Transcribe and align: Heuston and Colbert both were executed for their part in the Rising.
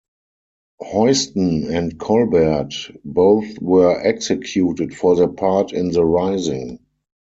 Heuston 0.81 1.69
and 1.71 1.99
Colbert 1.99 2.71
both 3.05 3.59
were 3.61 3.99
executed 4.01 4.95
for 4.97 5.15
their 5.15 5.27
part 5.27 5.73
in 5.73 5.91
the 5.91 6.03
Rising. 6.03 6.79